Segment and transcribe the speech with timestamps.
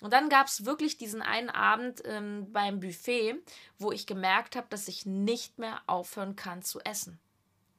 [0.00, 3.34] Und dann gab es wirklich diesen einen Abend ähm, beim Buffet,
[3.78, 7.20] wo ich gemerkt habe, dass ich nicht mehr aufhören kann zu essen.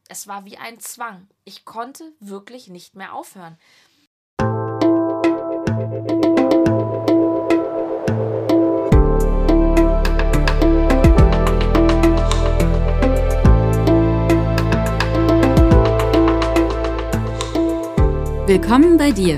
[0.08, 1.28] Es war wie ein Zwang.
[1.46, 3.57] Ich konnte wirklich nicht mehr aufhören.
[18.45, 19.38] Willkommen bei dir,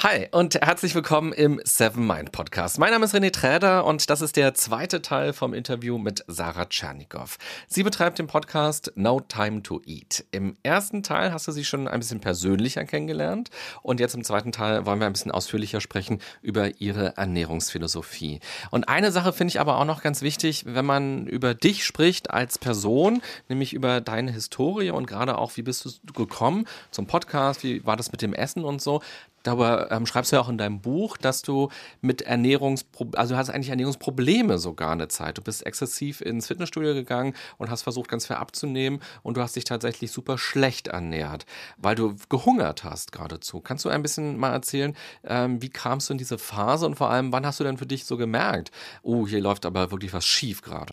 [0.00, 2.78] Hi und herzlich willkommen im Seven Mind Podcast.
[2.78, 6.66] Mein Name ist René Träder und das ist der zweite Teil vom Interview mit Sarah
[6.66, 7.36] Tschernikow.
[7.66, 10.24] Sie betreibt den Podcast No Time to Eat.
[10.30, 13.50] Im ersten Teil hast du sie schon ein bisschen persönlicher kennengelernt
[13.82, 18.38] und jetzt im zweiten Teil wollen wir ein bisschen ausführlicher sprechen über ihre Ernährungsphilosophie.
[18.70, 22.30] Und eine Sache finde ich aber auch noch ganz wichtig, wenn man über dich spricht
[22.30, 27.64] als Person, nämlich über deine Historie und gerade auch, wie bist du gekommen zum Podcast,
[27.64, 29.02] wie war das mit dem Essen und so,
[29.42, 31.68] darüber ähm, schreibst du ja auch in deinem Buch, dass du
[32.00, 35.38] mit Ernährungsproblemen, also du hast eigentlich Ernährungsprobleme sogar eine Zeit.
[35.38, 39.56] Du bist exzessiv ins Fitnessstudio gegangen und hast versucht, ganz viel abzunehmen und du hast
[39.56, 43.60] dich tatsächlich super schlecht ernährt, weil du gehungert hast geradezu.
[43.60, 47.10] Kannst du ein bisschen mal erzählen, ähm, wie kamst du in diese Phase und vor
[47.10, 48.70] allem, wann hast du denn für dich so gemerkt,
[49.02, 50.92] oh, hier läuft aber wirklich was schief gerade?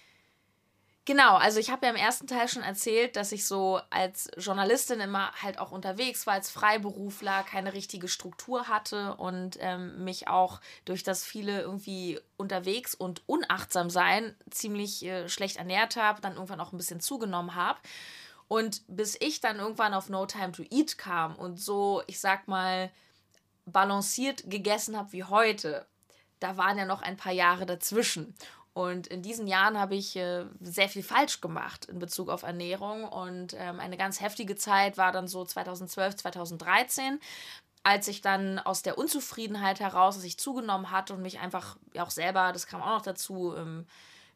[1.08, 5.00] Genau, also ich habe ja im ersten Teil schon erzählt, dass ich so als Journalistin
[5.00, 10.62] immer halt auch unterwegs war, als Freiberufler, keine richtige Struktur hatte und ähm, mich auch
[10.84, 16.60] durch das viele irgendwie unterwegs und unachtsam sein ziemlich äh, schlecht ernährt habe, dann irgendwann
[16.60, 17.80] auch ein bisschen zugenommen habe.
[18.48, 22.48] Und bis ich dann irgendwann auf No Time to Eat kam und so, ich sag
[22.48, 22.92] mal,
[23.68, 25.86] balanciert gegessen habe wie heute,
[26.40, 28.36] da waren ja noch ein paar Jahre dazwischen.
[28.76, 33.06] Und in diesen Jahren habe ich äh, sehr viel falsch gemacht in Bezug auf Ernährung.
[33.06, 37.22] Und ähm, eine ganz heftige Zeit war dann so 2012, 2013,
[37.84, 42.10] als ich dann aus der Unzufriedenheit heraus, dass ich zugenommen hatte und mich einfach auch
[42.10, 43.88] selber, das kam auch noch dazu, ähm,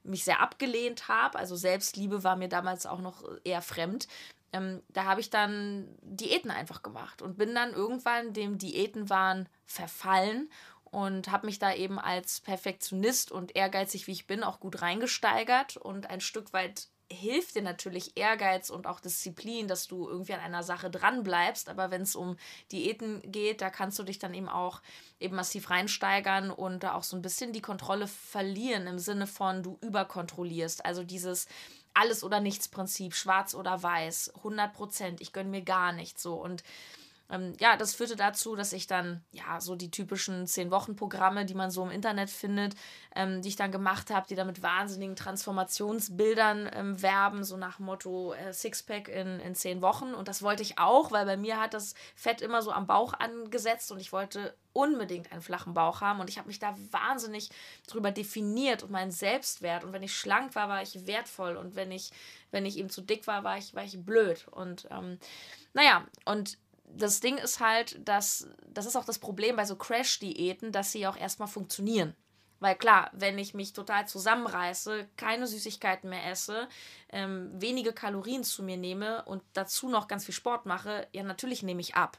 [0.04, 1.38] mich sehr abgelehnt habe.
[1.38, 4.08] Also Selbstliebe war mir damals auch noch eher fremd.
[4.54, 10.50] Ähm, da habe ich dann Diäten einfach gemacht und bin dann irgendwann dem Diätenwahn verfallen
[10.92, 15.78] und habe mich da eben als Perfektionist und ehrgeizig wie ich bin auch gut reingesteigert
[15.78, 20.40] und ein Stück weit hilft dir natürlich Ehrgeiz und auch Disziplin, dass du irgendwie an
[20.42, 21.68] einer Sache dran bleibst.
[21.68, 22.38] Aber wenn es um
[22.72, 24.82] Diäten geht, da kannst du dich dann eben auch
[25.20, 29.64] eben massiv reinsteigern und da auch so ein bisschen die Kontrolle verlieren im Sinne von
[29.64, 30.86] du überkontrollierst.
[30.86, 31.48] Also dieses
[31.96, 36.36] alles oder nichts Prinzip, schwarz oder weiß, 100 Prozent, ich gönne mir gar nichts so
[36.36, 36.64] und
[37.30, 41.70] ähm, ja, das führte dazu, dass ich dann, ja, so die typischen Zehn-Wochen-Programme, die man
[41.70, 42.76] so im Internet findet,
[43.16, 47.78] ähm, die ich dann gemacht habe, die dann mit wahnsinnigen Transformationsbildern ähm, werben, so nach
[47.78, 50.14] Motto äh, Sixpack in, in zehn Wochen.
[50.16, 53.14] Und das wollte ich auch, weil bei mir hat das Fett immer so am Bauch
[53.14, 56.20] angesetzt und ich wollte unbedingt einen flachen Bauch haben.
[56.20, 57.50] Und ich habe mich da wahnsinnig
[57.88, 59.84] drüber definiert und meinen Selbstwert.
[59.84, 61.58] Und wenn ich schlank war, war ich wertvoll.
[61.58, 62.12] Und wenn ich
[62.52, 64.48] wenn ich eben zu dick war, war ich war ich blöd.
[64.50, 65.20] Und ähm,
[65.74, 66.58] naja und
[66.96, 71.08] das Ding ist halt, dass das ist auch das Problem bei so Crash-Diäten, dass sie
[71.08, 72.16] auch erstmal funktionieren.
[72.60, 76.68] Weil klar, wenn ich mich total zusammenreiße, keine Süßigkeiten mehr esse,
[77.10, 81.64] ähm, wenige Kalorien zu mir nehme und dazu noch ganz viel Sport mache, ja, natürlich
[81.64, 82.18] nehme ich ab.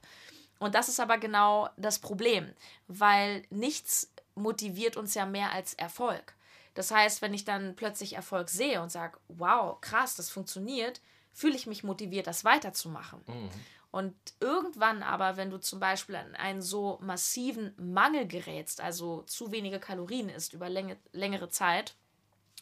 [0.59, 2.53] Und das ist aber genau das Problem,
[2.87, 6.35] weil nichts motiviert uns ja mehr als Erfolg.
[6.75, 11.01] Das heißt, wenn ich dann plötzlich Erfolg sehe und sage, wow, krass, das funktioniert,
[11.33, 13.21] fühle ich mich motiviert, das weiterzumachen.
[13.27, 13.51] Mhm.
[13.91, 19.51] Und irgendwann aber, wenn du zum Beispiel an einen so massiven Mangel gerätst, also zu
[19.51, 21.97] wenige Kalorien isst über Länge, längere Zeit,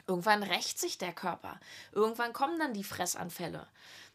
[0.07, 1.61] irgendwann rächt sich der Körper.
[1.93, 3.69] Irgendwann kommen dann die Fressanfälle.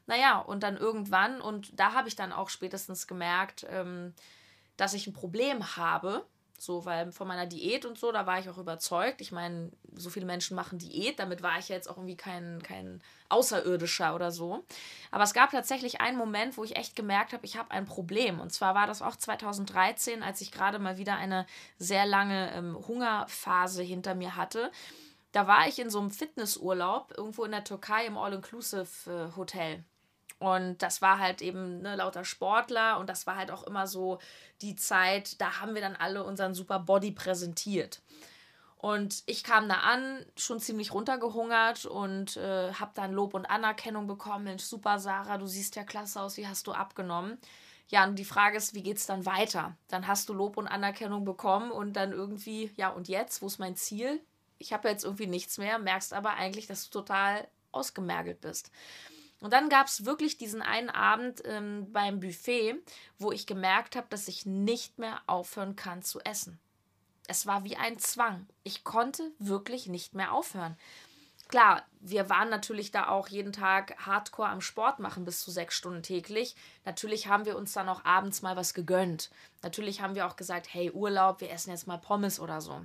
[0.08, 4.14] Naja, und dann irgendwann, und da habe ich dann auch spätestens gemerkt, ähm,
[4.76, 6.26] dass ich ein Problem habe,
[6.58, 9.22] so, weil von meiner Diät und so, da war ich auch überzeugt.
[9.22, 13.02] Ich meine, so viele Menschen machen Diät, damit war ich jetzt auch irgendwie kein, kein
[13.30, 14.64] Außerirdischer oder so.
[15.12, 18.40] Aber es gab tatsächlich einen Moment, wo ich echt gemerkt habe, ich habe ein Problem.
[18.40, 21.46] Und zwar war das auch 2013, als ich gerade mal wieder eine
[21.78, 24.72] sehr lange ähm, Hungerphase hinter mir hatte.
[25.34, 29.84] Da war ich in so einem Fitnessurlaub irgendwo in der Türkei im All-Inclusive-Hotel.
[30.44, 34.20] Und das war halt eben ne, lauter Sportler und das war halt auch immer so
[34.62, 38.02] die Zeit, da haben wir dann alle unseren super Body präsentiert.
[38.76, 44.06] Und ich kam da an, schon ziemlich runtergehungert und äh, habe dann Lob und Anerkennung
[44.06, 44.44] bekommen.
[44.44, 47.38] Mensch, super Sarah, du siehst ja klasse aus, wie hast du abgenommen?
[47.88, 49.78] Ja, und die Frage ist, wie geht es dann weiter?
[49.88, 53.60] Dann hast du Lob und Anerkennung bekommen und dann irgendwie, ja, und jetzt, wo ist
[53.60, 54.20] mein Ziel?
[54.58, 58.72] Ich habe jetzt irgendwie nichts mehr, merkst aber eigentlich, dass du total ausgemergelt bist.
[59.44, 62.76] Und dann gab es wirklich diesen einen Abend ähm, beim Buffet,
[63.20, 66.62] wo ich gemerkt habe, dass ich nicht mehr aufhören kann zu essen.
[67.28, 68.48] Es war wie ein Zwang.
[68.64, 70.78] Ich konnte wirklich nicht mehr aufhören.
[71.50, 75.76] Klar, wir waren natürlich da auch jeden Tag hardcore am Sport machen bis zu sechs
[75.76, 76.56] Stunden täglich.
[76.86, 79.30] Natürlich haben wir uns dann auch abends mal was gegönnt.
[79.62, 82.82] Natürlich haben wir auch gesagt, hey, Urlaub, wir essen jetzt mal Pommes oder so.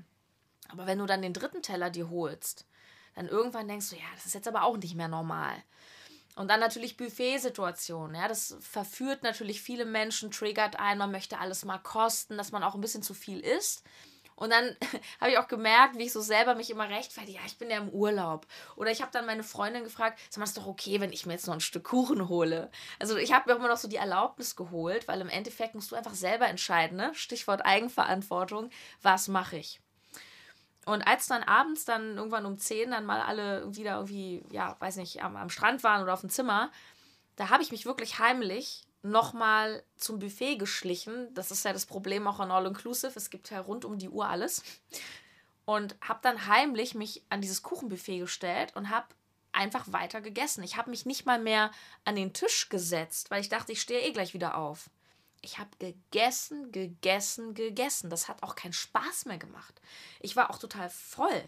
[0.71, 2.67] Aber wenn du dann den dritten Teller dir holst,
[3.15, 5.55] dann irgendwann denkst du, ja, das ist jetzt aber auch nicht mehr normal.
[6.39, 8.15] Und dann natürlich Buffet-Situationen.
[8.15, 12.63] Ja, das verführt natürlich viele Menschen, triggert ein, man möchte alles mal kosten, dass man
[12.63, 13.83] auch ein bisschen zu viel isst.
[14.37, 14.77] Und dann
[15.21, 17.39] habe ich auch gemerkt, wie ich so selber mich immer rechtfertige.
[17.39, 18.47] Ja, ich bin ja im Urlaub.
[18.77, 21.33] Oder ich habe dann meine Freundin gefragt, sag mal, ist doch okay, wenn ich mir
[21.33, 22.71] jetzt noch ein Stück Kuchen hole.
[23.01, 25.91] Also ich habe mir auch immer noch so die Erlaubnis geholt, weil im Endeffekt musst
[25.91, 27.11] du einfach selber entscheiden, ne?
[27.15, 28.71] Stichwort Eigenverantwortung,
[29.03, 29.81] was mache ich.
[30.89, 34.97] Und als dann abends dann irgendwann um 10 dann mal alle wieder irgendwie, ja, weiß
[34.97, 36.71] nicht, am, am Strand waren oder auf dem Zimmer,
[37.37, 41.29] da habe ich mich wirklich heimlich nochmal zum Buffet geschlichen.
[41.35, 43.13] Das ist ja das Problem auch an All Inclusive.
[43.17, 44.63] Es gibt ja rund um die Uhr alles.
[45.67, 49.09] Und habe dann heimlich mich an dieses Kuchenbuffet gestellt und habe
[49.53, 50.65] einfach weiter gegessen.
[50.65, 51.71] Ich habe mich nicht mal mehr
[52.07, 54.89] an den Tisch gesetzt, weil ich dachte, ich stehe eh gleich wieder auf
[55.43, 58.11] ich habe gegessen, gegessen, gegessen.
[58.11, 59.81] Das hat auch keinen Spaß mehr gemacht.
[60.21, 61.43] Ich war auch total voll.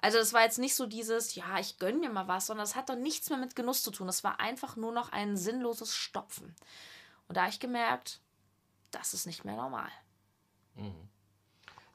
[0.00, 2.74] Also das war jetzt nicht so dieses, ja, ich gönne mir mal was, sondern das
[2.74, 4.06] hat doch nichts mehr mit Genuss zu tun.
[4.06, 6.54] Das war einfach nur noch ein sinnloses Stopfen.
[7.28, 8.20] Und da habe ich gemerkt,
[8.90, 9.90] das ist nicht mehr normal.
[10.74, 11.10] Mhm.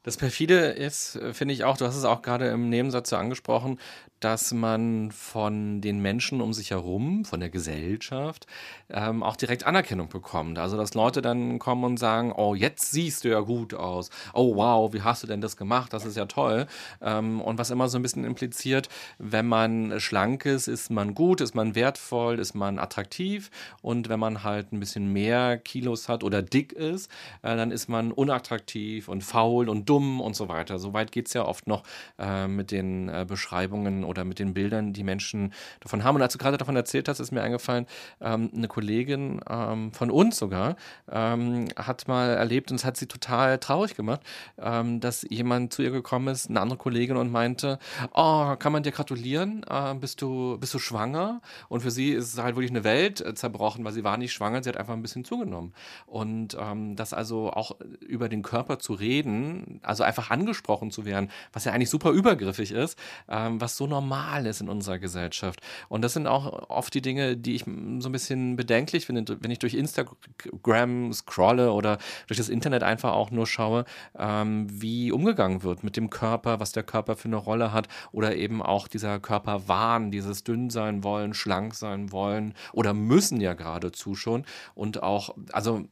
[0.03, 3.17] Das perfide ist, äh, finde ich auch, du hast es auch gerade im Nebensatz so
[3.17, 3.79] angesprochen,
[4.19, 8.47] dass man von den Menschen um sich herum, von der Gesellschaft,
[8.89, 10.57] ähm, auch direkt Anerkennung bekommt.
[10.57, 14.09] Also, dass Leute dann kommen und sagen, oh, jetzt siehst du ja gut aus.
[14.33, 15.91] Oh, wow, wie hast du denn das gemacht?
[15.93, 16.67] Das ist ja toll.
[17.01, 21.41] Ähm, und was immer so ein bisschen impliziert, wenn man schlank ist, ist man gut,
[21.41, 23.51] ist man wertvoll, ist man attraktiv.
[23.81, 27.89] Und wenn man halt ein bisschen mehr Kilos hat oder dick ist, äh, dann ist
[27.89, 30.79] man unattraktiv und faul und dumm und so weiter.
[30.79, 31.83] Soweit geht es ja oft noch
[32.17, 36.15] äh, mit den äh, Beschreibungen oder mit den Bildern, die Menschen davon haben.
[36.15, 37.85] Und als du gerade davon erzählt hast, ist mir eingefallen,
[38.21, 40.75] ähm, eine Kollegin ähm, von uns sogar
[41.11, 44.21] ähm, hat mal erlebt und es hat sie total traurig gemacht,
[44.57, 47.79] ähm, dass jemand zu ihr gekommen ist, eine andere Kollegin und meinte,
[48.13, 49.65] oh, kann man dir gratulieren?
[49.69, 51.41] Äh, bist du bist du schwanger?
[51.69, 54.33] Und für sie ist es halt wirklich eine Welt äh, zerbrochen, weil sie war nicht
[54.33, 55.73] schwanger, sie hat einfach ein bisschen zugenommen.
[56.05, 61.29] Und ähm, das also auch über den Körper zu reden, also einfach angesprochen zu werden,
[61.53, 62.97] was ja eigentlich super übergriffig ist,
[63.29, 65.61] ähm, was so normal ist in unserer Gesellschaft.
[65.87, 69.51] Und das sind auch oft die Dinge, die ich so ein bisschen bedenklich finde, wenn
[69.51, 71.97] ich durch Instagram scrolle oder
[72.27, 73.85] durch das Internet einfach auch nur schaue,
[74.17, 78.35] ähm, wie umgegangen wird mit dem Körper, was der Körper für eine Rolle hat oder
[78.35, 84.15] eben auch dieser Körperwahn, dieses dünn sein wollen, schlank sein wollen oder müssen ja geradezu
[84.15, 85.85] schon und auch, also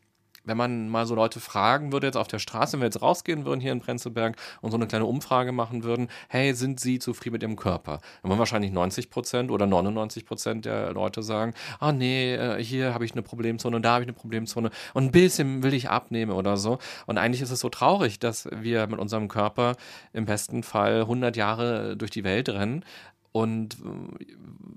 [0.44, 3.46] wenn man mal so Leute fragen würde jetzt auf der Straße, wenn wir jetzt rausgehen
[3.46, 7.34] würden hier in Prenzlberg und so eine kleine Umfrage machen würden, hey, sind Sie zufrieden
[7.34, 8.00] mit Ihrem Körper?
[8.22, 12.94] Dann würden wahrscheinlich 90 Prozent oder 99 Prozent der Leute sagen, ah nee, äh, hier
[12.94, 16.32] habe ich eine Problemzone, da habe ich eine Problemzone und ein bisschen will ich abnehmen
[16.32, 16.80] oder so.
[17.06, 19.76] Und eigentlich ist es so traurig, dass wir mit unserem Körper
[20.12, 22.84] im besten Fall 100 Jahre durch die Welt rennen,
[23.34, 24.26] und äh,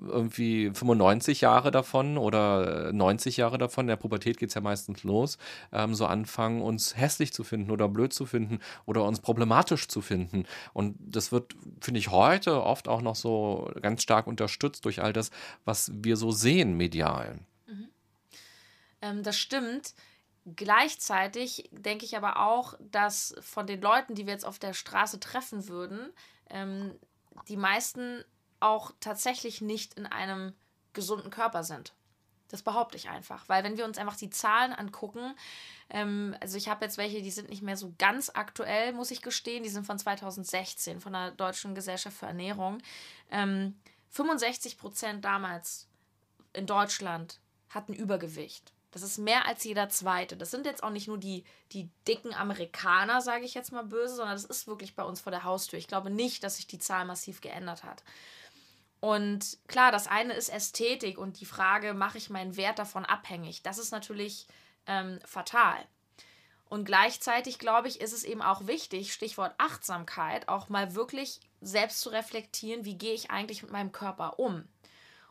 [0.08, 5.05] irgendwie 95 Jahre davon oder 90 Jahre davon, in der Pubertät geht es ja meistens
[5.05, 5.36] los,
[5.72, 10.01] ähm, so anfangen, uns hässlich zu finden oder blöd zu finden oder uns problematisch zu
[10.01, 10.46] finden.
[10.72, 15.13] Und das wird, finde ich, heute oft auch noch so ganz stark unterstützt durch all
[15.13, 15.31] das,
[15.67, 17.39] was wir so sehen medial.
[17.67, 17.89] Mhm.
[19.03, 19.93] Ähm, das stimmt.
[20.46, 25.20] Gleichzeitig denke ich aber auch, dass von den Leuten, die wir jetzt auf der Straße
[25.20, 26.08] treffen würden,
[26.48, 26.93] ähm,
[27.48, 28.25] die meisten
[28.60, 30.55] auch tatsächlich nicht in einem
[30.93, 31.93] gesunden Körper sind.
[32.48, 35.34] Das behaupte ich einfach, weil wenn wir uns einfach die Zahlen angucken,
[35.91, 39.20] ähm, also ich habe jetzt welche, die sind nicht mehr so ganz aktuell, muss ich
[39.20, 42.79] gestehen, die sind von 2016 von der Deutschen Gesellschaft für Ernährung.
[43.31, 43.77] Ähm,
[44.10, 45.89] 65 Prozent damals
[46.53, 48.72] in Deutschland hatten Übergewicht.
[48.93, 50.36] Das ist mehr als jeder zweite.
[50.36, 54.15] Das sind jetzt auch nicht nur die, die dicken Amerikaner, sage ich jetzt mal böse,
[54.15, 55.79] sondern das ist wirklich bei uns vor der Haustür.
[55.79, 58.03] Ich glaube nicht, dass sich die Zahl massiv geändert hat.
[59.06, 63.63] Und klar, das eine ist Ästhetik und die Frage, mache ich meinen Wert davon abhängig?
[63.63, 64.48] Das ist natürlich
[64.86, 65.77] ähm, fatal.
[66.65, 72.01] Und gleichzeitig, glaube ich, ist es eben auch wichtig, Stichwort Achtsamkeit, auch mal wirklich selbst
[72.01, 74.67] zu reflektieren, wie gehe ich eigentlich mit meinem Körper um.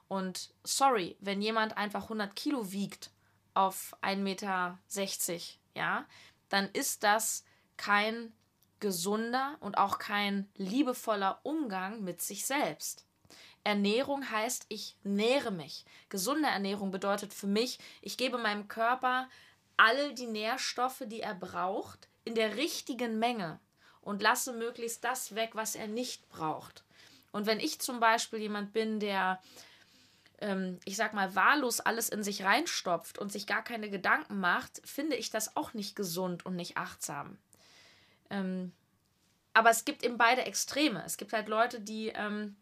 [0.07, 3.11] Und sorry, wenn jemand einfach 100 Kilo wiegt
[3.55, 4.79] auf 1,60 Meter,
[5.73, 6.05] ja,
[6.47, 7.43] dann ist das
[7.75, 8.31] kein
[8.79, 13.05] gesunder und auch kein liebevoller Umgang mit sich selbst
[13.65, 15.85] Ernährung heißt, ich nähere mich.
[16.09, 19.27] Gesunde Ernährung bedeutet für mich, ich gebe meinem Körper
[19.75, 23.59] all die Nährstoffe, die er braucht, in der richtigen Menge
[24.01, 26.83] und lasse möglichst das weg, was er nicht braucht.
[27.31, 29.41] Und wenn ich zum Beispiel jemand bin, der,
[30.39, 34.79] ähm, ich sag mal, wahllos alles in sich reinstopft und sich gar keine Gedanken macht,
[34.87, 37.39] finde ich das auch nicht gesund und nicht achtsam.
[38.29, 38.73] Ähm,
[39.53, 41.03] aber es gibt eben beide Extreme.
[41.03, 42.55] Es gibt halt Leute, die ähm,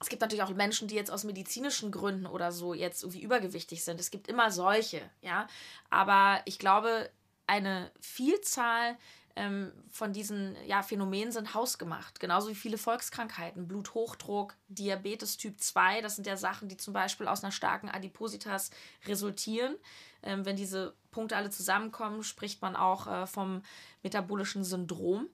[0.00, 3.82] es gibt natürlich auch Menschen, die jetzt aus medizinischen Gründen oder so jetzt irgendwie übergewichtig
[3.84, 3.98] sind.
[3.98, 5.48] Es gibt immer solche, ja.
[5.90, 7.10] Aber ich glaube,
[7.46, 8.96] eine Vielzahl
[9.34, 12.20] ähm, von diesen ja, Phänomenen sind hausgemacht.
[12.20, 16.00] Genauso wie viele Volkskrankheiten, Bluthochdruck, Diabetes Typ 2.
[16.00, 18.70] Das sind ja Sachen, die zum Beispiel aus einer starken Adipositas
[19.06, 19.76] resultieren.
[20.22, 23.62] Ähm, wenn diese Punkte alle zusammenkommen, spricht man auch äh, vom
[24.04, 25.28] metabolischen Syndrom.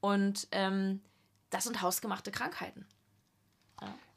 [0.00, 1.02] Und ähm,
[1.50, 2.86] das sind hausgemachte Krankheiten.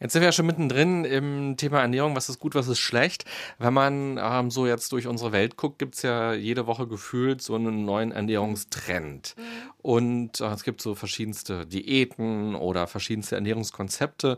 [0.02, 3.24] Jetzt sind wir ja schon mittendrin im Thema Ernährung, was ist gut, was ist schlecht.
[3.60, 7.44] Wenn man ähm, so jetzt durch unsere Welt guckt, gibt es ja jede Woche gefühlt
[7.44, 9.36] so einen neuen Ernährungstrend.
[9.84, 14.38] Und äh, es gibt so verschiedenste Diäten oder verschiedenste Ernährungskonzepte.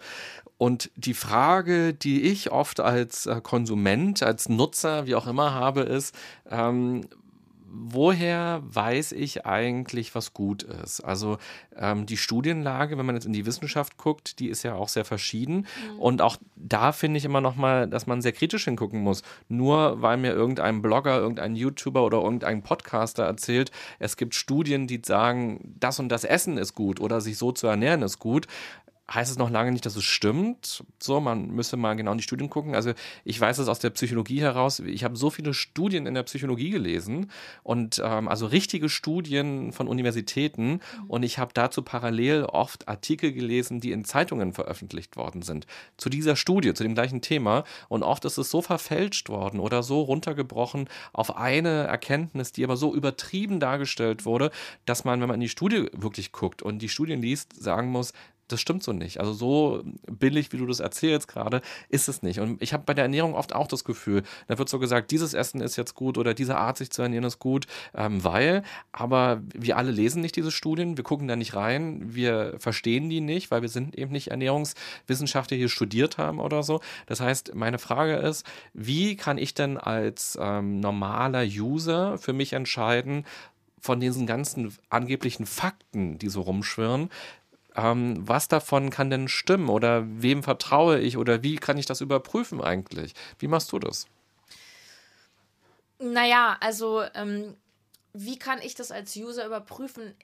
[0.57, 5.81] Und die Frage, die ich oft als äh, Konsument, als Nutzer, wie auch immer habe,
[5.81, 6.13] ist,
[6.51, 7.07] ähm,
[7.75, 11.01] woher weiß ich eigentlich, was gut ist?
[11.01, 11.39] Also
[11.75, 15.05] ähm, die Studienlage, wenn man jetzt in die Wissenschaft guckt, die ist ja auch sehr
[15.05, 15.65] verschieden.
[15.93, 15.99] Mhm.
[15.99, 19.23] Und auch da finde ich immer noch mal, dass man sehr kritisch hingucken muss.
[19.49, 25.01] Nur weil mir irgendein Blogger, irgendein YouTuber oder irgendein Podcaster erzählt, es gibt Studien, die
[25.03, 28.45] sagen, das und das Essen ist gut oder sich so zu ernähren ist gut,
[29.11, 30.83] heißt es noch lange nicht, dass es stimmt.
[31.01, 32.73] So, man müsste mal genau in die Studien gucken.
[32.73, 32.93] Also
[33.25, 34.79] ich weiß es aus der Psychologie heraus.
[34.79, 37.29] Ich habe so viele Studien in der Psychologie gelesen
[37.63, 43.81] und ähm, also richtige Studien von Universitäten und ich habe dazu parallel oft Artikel gelesen,
[43.81, 45.67] die in Zeitungen veröffentlicht worden sind
[45.97, 49.83] zu dieser Studie, zu dem gleichen Thema und oft ist es so verfälscht worden oder
[49.83, 54.51] so runtergebrochen auf eine Erkenntnis, die aber so übertrieben dargestellt wurde,
[54.85, 58.13] dass man, wenn man in die Studie wirklich guckt und die Studien liest, sagen muss,
[58.53, 59.19] das stimmt so nicht.
[59.19, 62.39] Also so billig, wie du das erzählst gerade, ist es nicht.
[62.39, 65.33] Und ich habe bei der Ernährung oft auch das Gefühl, da wird so gesagt, dieses
[65.33, 69.41] Essen ist jetzt gut oder diese Art, sich zu ernähren, ist gut, ähm, weil, aber
[69.53, 73.51] wir alle lesen nicht diese Studien, wir gucken da nicht rein, wir verstehen die nicht,
[73.51, 76.79] weil wir sind eben nicht Ernährungswissenschaftler hier studiert haben oder so.
[77.07, 82.53] Das heißt, meine Frage ist, wie kann ich denn als ähm, normaler User für mich
[82.53, 83.25] entscheiden,
[83.83, 87.09] von diesen ganzen angeblichen Fakten, die so rumschwirren,
[87.75, 92.01] ähm, was davon kann denn stimmen oder wem vertraue ich oder wie kann ich das
[92.01, 93.13] überprüfen eigentlich?
[93.39, 94.07] Wie machst du das?
[95.99, 97.55] Naja, also ähm,
[98.13, 100.15] wie kann ich das als User überprüfen?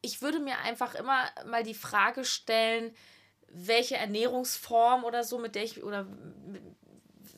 [0.00, 2.94] Ich würde mir einfach immer mal die Frage stellen,
[3.50, 6.06] welche Ernährungsform oder so, mit der ich oder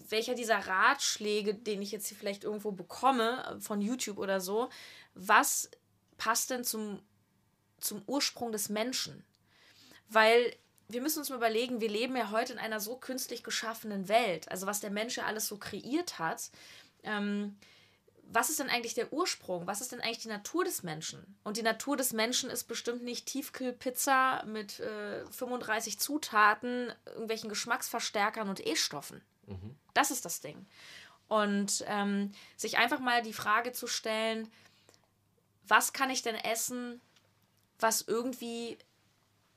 [0.09, 4.69] welcher dieser Ratschläge, den ich jetzt hier vielleicht irgendwo bekomme, von YouTube oder so,
[5.15, 5.71] was
[6.19, 7.01] passt denn zum,
[7.79, 9.25] zum Ursprung des Menschen?
[10.11, 10.55] Weil
[10.89, 14.51] wir müssen uns mal überlegen, wir leben ja heute in einer so künstlich geschaffenen Welt.
[14.51, 16.51] Also was der Mensch ja alles so kreiert hat.
[17.05, 17.57] Ähm,
[18.33, 19.67] was ist denn eigentlich der Ursprung?
[19.67, 21.37] Was ist denn eigentlich die Natur des Menschen?
[21.43, 28.49] Und die Natur des Menschen ist bestimmt nicht Tiefkühlpizza mit äh, 35 Zutaten, irgendwelchen Geschmacksverstärkern
[28.49, 29.21] und E-Stoffen.
[29.47, 29.77] Mhm.
[29.95, 30.67] Das ist das Ding.
[31.29, 34.51] Und ähm, sich einfach mal die Frage zu stellen,
[35.67, 37.01] was kann ich denn essen,
[37.79, 38.79] was irgendwie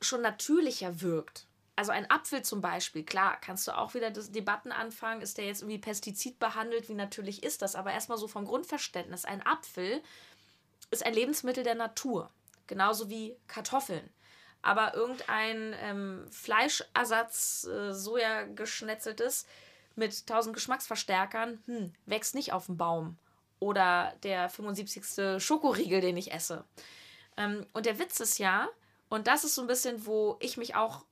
[0.03, 1.47] schon natürlicher wirkt.
[1.75, 5.61] Also ein Apfel zum Beispiel, klar, kannst du auch wieder Debatten anfangen, ist der jetzt
[5.61, 10.01] irgendwie pestizidbehandelt, wie natürlich ist das, aber erstmal so vom Grundverständnis, ein Apfel
[10.91, 12.29] ist ein Lebensmittel der Natur,
[12.67, 14.07] genauso wie Kartoffeln.
[14.61, 19.45] Aber irgendein ähm, Fleischersatz, äh, Soja geschnetzeltes
[19.95, 23.17] mit tausend Geschmacksverstärkern, hm, wächst nicht auf dem Baum.
[23.59, 25.41] Oder der 75.
[25.43, 26.63] Schokoriegel, den ich esse.
[27.35, 28.69] Ähm, und der Witz ist ja,
[29.13, 31.05] und das ist so ein bisschen, wo ich mich auch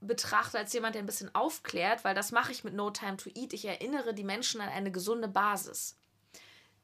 [0.00, 3.28] betrachte als jemand, der ein bisschen aufklärt, weil das mache ich mit No Time to
[3.34, 3.52] Eat.
[3.52, 5.98] Ich erinnere die Menschen an eine gesunde Basis.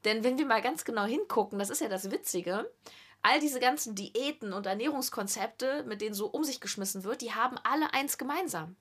[0.05, 2.71] Denn wenn wir mal ganz genau hingucken, das ist ja das Witzige,
[3.23, 7.57] all diese ganzen Diäten und Ernährungskonzepte, mit denen so um sich geschmissen wird, die haben
[7.63, 8.75] alle eins gemeinsam.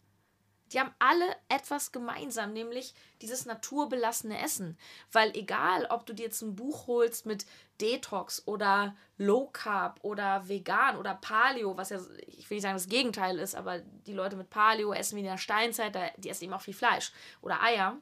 [0.72, 4.78] Die haben alle etwas gemeinsam, nämlich dieses naturbelassene Essen.
[5.10, 7.46] Weil egal, ob du dir jetzt ein Buch holst mit
[7.80, 12.88] Detox oder Low Carb oder vegan oder Paleo, was ja, ich will nicht sagen, das
[12.88, 16.54] Gegenteil ist, aber die Leute mit Paleo essen wie in der Steinzeit, die essen eben
[16.54, 17.98] auch viel Fleisch oder Eier.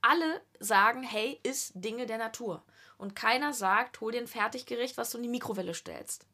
[0.00, 2.62] Alle sagen, hey, isst Dinge der Natur.
[2.96, 6.26] Und keiner sagt, hol dir ein Fertiggericht, was du in die Mikrowelle stellst.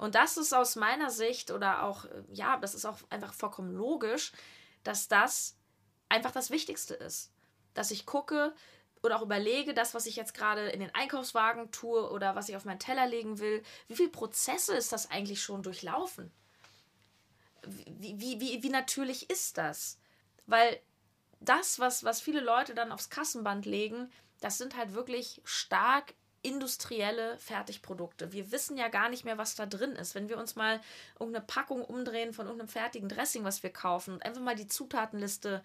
[0.00, 3.74] Und das ist aus meiner Sicht oder auch, äh, ja, das ist auch einfach vollkommen
[3.74, 4.32] logisch,
[4.82, 5.58] dass das
[6.08, 7.30] einfach das Wichtigste ist.
[7.74, 8.54] Dass ich gucke
[9.02, 12.56] oder auch überlege, das, was ich jetzt gerade in den Einkaufswagen tue oder was ich
[12.56, 16.32] auf meinen Teller legen will, wie viele Prozesse ist das eigentlich schon durchlaufen?
[17.66, 19.98] Wie, wie, wie, wie natürlich ist das?
[20.46, 20.80] Weil
[21.40, 27.38] das, was, was viele Leute dann aufs Kassenband legen, das sind halt wirklich stark industrielle
[27.38, 28.32] Fertigprodukte.
[28.32, 30.14] Wir wissen ja gar nicht mehr, was da drin ist.
[30.14, 30.80] Wenn wir uns mal
[31.18, 35.62] irgendeine Packung umdrehen von irgendeinem fertigen Dressing, was wir kaufen, und einfach mal die Zutatenliste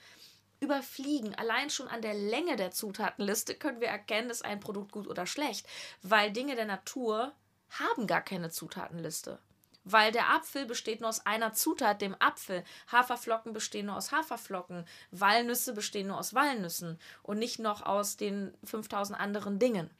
[0.60, 5.08] überfliegen, allein schon an der Länge der Zutatenliste können wir erkennen, ist ein Produkt gut
[5.08, 5.68] oder schlecht,
[6.02, 7.34] weil Dinge der Natur
[7.70, 9.40] haben gar keine Zutatenliste.
[9.88, 12.64] Weil der Apfel besteht nur aus einer Zutat, dem Apfel.
[12.92, 14.88] Haferflocken bestehen nur aus Haferflocken.
[15.12, 19.92] Walnüsse bestehen nur aus Walnüssen und nicht noch aus den 5000 anderen Dingen.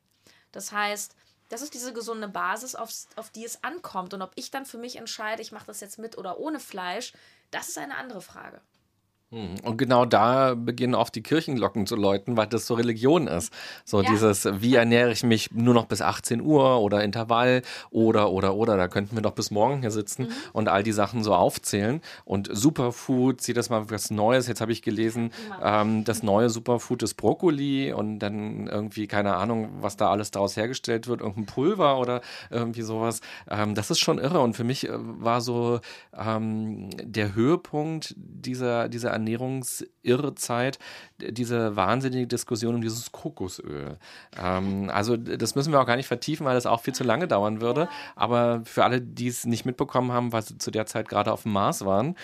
[0.56, 1.16] Das heißt,
[1.50, 4.14] das ist diese gesunde Basis, auf, auf die es ankommt.
[4.14, 7.14] Und ob ich dann für mich entscheide, ich mache das jetzt mit oder ohne Fleisch,
[7.52, 8.62] das ist eine andere Frage.
[9.36, 9.56] Hm.
[9.64, 13.52] Und genau da beginnen oft die Kirchenglocken zu läuten, weil das so Religion ist.
[13.84, 14.10] So ja.
[14.10, 17.62] dieses, wie ernähre ich mich nur noch bis 18 Uhr oder Intervall
[17.92, 18.78] oder, oder, oder.
[18.78, 20.32] Da könnten wir doch bis morgen hier sitzen mhm.
[20.54, 22.00] und all die Sachen so aufzählen.
[22.24, 24.48] Und Superfood, sieh das mal was Neues.
[24.48, 29.70] Jetzt habe ich gelesen, ähm, das neue Superfood ist Brokkoli und dann irgendwie, keine Ahnung,
[29.82, 33.20] was da alles daraus hergestellt wird, irgendein Pulver oder irgendwie sowas.
[33.50, 34.40] Ähm, das ist schon irre.
[34.40, 35.82] Und für mich äh, war so
[36.18, 40.80] ähm, der Höhepunkt dieser, dieser Ernährungsirrezeit
[41.20, 43.98] diese wahnsinnige Diskussion um dieses Kokosöl.
[44.42, 47.28] Ähm, also das müssen wir auch gar nicht vertiefen, weil das auch viel zu lange
[47.28, 47.88] dauern würde.
[48.16, 51.44] Aber für alle, die es nicht mitbekommen haben, weil sie zu der Zeit gerade auf
[51.44, 52.16] dem Mars waren,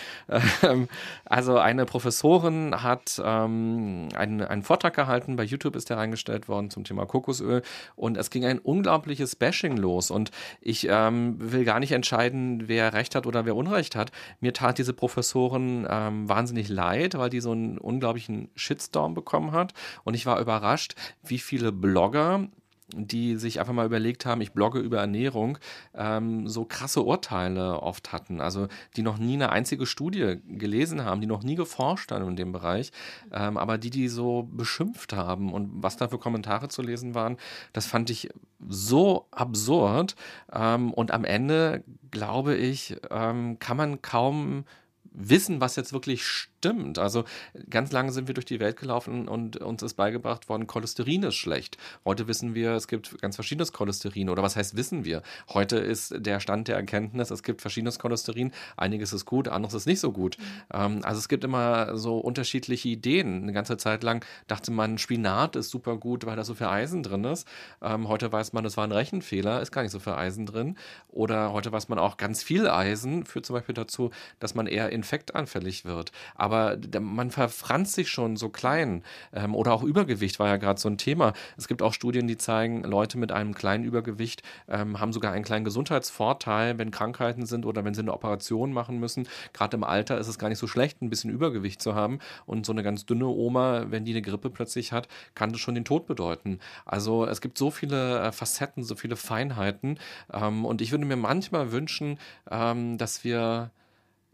[0.64, 0.88] ähm,
[1.26, 6.70] also eine Professorin hat ähm, einen, einen Vortrag gehalten, bei YouTube ist der reingestellt worden
[6.70, 7.62] zum Thema Kokosöl
[7.96, 12.94] und es ging ein unglaubliches Bashing los und ich ähm, will gar nicht entscheiden, wer
[12.94, 14.12] Recht hat oder wer Unrecht hat.
[14.40, 19.52] Mir tat diese Professorin ähm, wahnsinnig leid leid, weil die so einen unglaublichen Shitstorm bekommen
[19.52, 19.74] hat.
[20.04, 22.48] Und ich war überrascht, wie viele Blogger
[22.94, 25.58] die sich einfach mal überlegt haben, ich blogge über Ernährung,
[25.96, 28.42] ähm, so krasse Urteile oft hatten.
[28.42, 32.36] Also die noch nie eine einzige Studie gelesen haben, die noch nie geforscht haben in
[32.36, 32.92] dem Bereich,
[33.32, 37.38] ähm, aber die, die so beschimpft haben und was da für Kommentare zu lesen waren,
[37.74, 38.30] das fand ich
[38.68, 40.16] so absurd.
[40.52, 44.66] Ähm, und am Ende, glaube ich, ähm, kann man kaum
[45.14, 46.51] wissen, was jetzt wirklich stimmt.
[46.66, 47.26] Also
[47.70, 51.36] ganz lange sind wir durch die Welt gelaufen und uns ist beigebracht worden, Cholesterin ist
[51.36, 51.78] schlecht.
[52.06, 54.30] Heute wissen wir, es gibt ganz verschiedenes Cholesterin.
[54.30, 55.22] Oder was heißt wissen wir?
[55.50, 58.52] Heute ist der Stand der Erkenntnis, es gibt verschiedenes Cholesterin.
[58.78, 60.38] Einiges ist gut, anderes ist nicht so gut.
[60.72, 61.02] Mhm.
[61.04, 63.44] Also es gibt immer so unterschiedliche Ideen.
[63.44, 67.04] Eine ganze Zeit lang dachte man, Spinat ist super gut, weil da so viel Eisen
[67.04, 67.48] drin ist.
[67.82, 70.78] Ähm, heute weiß man, es war ein Rechenfehler, ist gar nicht so viel Eisen drin.
[71.10, 74.90] Oder heute weiß man auch, ganz viel Eisen führt zum Beispiel dazu, dass man eher
[74.90, 76.12] in infektanfällig wird.
[76.52, 79.04] Aber man verfranst sich schon so klein.
[79.32, 81.32] Ähm, oder auch Übergewicht war ja gerade so ein Thema.
[81.56, 85.46] Es gibt auch Studien, die zeigen, Leute mit einem kleinen Übergewicht ähm, haben sogar einen
[85.46, 89.30] kleinen Gesundheitsvorteil, wenn Krankheiten sind oder wenn sie eine Operation machen müssen.
[89.54, 92.20] Gerade im Alter ist es gar nicht so schlecht, ein bisschen Übergewicht zu haben.
[92.46, 95.76] Und so eine ganz dünne Oma, wenn die eine Grippe plötzlich hat, kann das schon
[95.76, 96.60] den Tod bedeuten.
[96.84, 100.00] Also es gibt so viele äh, Facetten, so viele Feinheiten.
[100.34, 103.72] Ähm, und ich würde mir manchmal wünschen, ähm, dass wir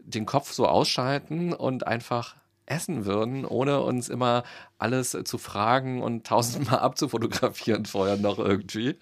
[0.08, 4.44] den Kopf so ausschalten und einfach essen würden, ohne uns immer
[4.78, 8.96] alles zu fragen und tausendmal abzufotografieren vorher noch irgendwie.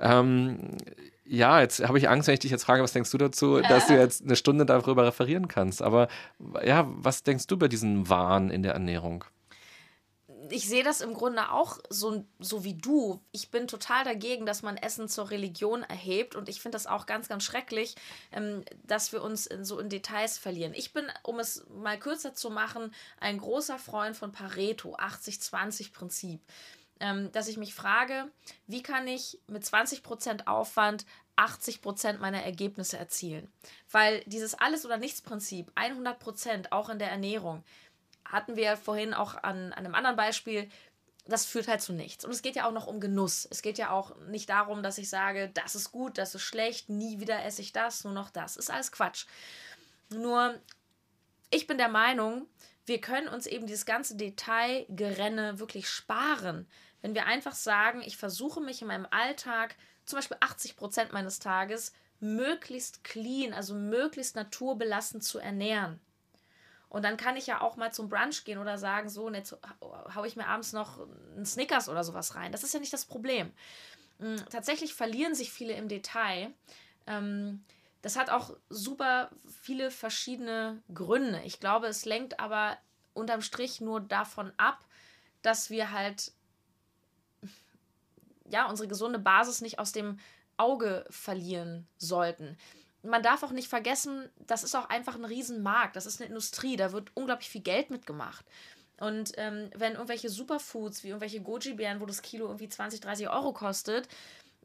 [0.00, 0.76] Ähm,
[1.26, 3.86] ja, jetzt habe ich Angst, wenn ich dich jetzt frage, was denkst du dazu, dass
[3.86, 5.82] du jetzt eine Stunde darüber referieren kannst.
[5.82, 6.08] Aber
[6.64, 9.24] ja, was denkst du über diesen Wahn in der Ernährung?
[10.50, 13.20] Ich sehe das im Grunde auch so, so wie du.
[13.32, 17.06] Ich bin total dagegen, dass man Essen zur Religion erhebt und ich finde das auch
[17.06, 17.94] ganz, ganz schrecklich,
[18.32, 20.74] ähm, dass wir uns in, so in Details verlieren.
[20.74, 26.40] Ich bin, um es mal kürzer zu machen, ein großer Freund von Pareto, 80-20-Prinzip.
[27.00, 28.30] Ähm, dass ich mich frage,
[28.68, 31.04] wie kann ich mit 20% Aufwand
[31.36, 33.52] 80% meiner Ergebnisse erzielen?
[33.90, 37.64] Weil dieses Alles- oder Nichts-Prinzip, 100% auch in der Ernährung,
[38.24, 40.68] hatten wir vorhin auch an, an einem anderen Beispiel,
[41.26, 42.24] das führt halt zu nichts.
[42.24, 43.48] Und es geht ja auch noch um Genuss.
[43.50, 46.90] Es geht ja auch nicht darum, dass ich sage, das ist gut, das ist schlecht,
[46.90, 48.56] nie wieder esse ich das, nur noch das.
[48.56, 49.26] Ist alles Quatsch.
[50.10, 50.60] Nur,
[51.50, 52.46] ich bin der Meinung,
[52.84, 56.68] wir können uns eben dieses ganze Detailgerenne wirklich sparen,
[57.00, 61.38] wenn wir einfach sagen, ich versuche mich in meinem Alltag, zum Beispiel 80 Prozent meines
[61.38, 66.00] Tages, möglichst clean, also möglichst naturbelassen zu ernähren.
[66.94, 69.58] Und dann kann ich ja auch mal zum Brunch gehen oder sagen, so, jetzt
[70.14, 71.00] haue ich mir abends noch
[71.34, 72.52] einen Snickers oder sowas rein.
[72.52, 73.50] Das ist ja nicht das Problem.
[74.20, 76.52] Hm, tatsächlich verlieren sich viele im Detail.
[77.08, 77.64] Ähm,
[78.02, 79.30] das hat auch super
[79.60, 81.42] viele verschiedene Gründe.
[81.44, 82.78] Ich glaube, es lenkt aber
[83.12, 84.78] unterm Strich nur davon ab,
[85.42, 86.30] dass wir halt
[88.48, 90.20] ja unsere gesunde Basis nicht aus dem
[90.58, 92.56] Auge verlieren sollten.
[93.04, 96.76] Man darf auch nicht vergessen, das ist auch einfach ein Riesenmarkt, das ist eine Industrie,
[96.76, 98.44] da wird unglaublich viel Geld mitgemacht.
[98.98, 103.52] Und ähm, wenn irgendwelche Superfoods wie irgendwelche Goji-Beeren, wo das Kilo irgendwie 20, 30 Euro
[103.52, 104.08] kostet,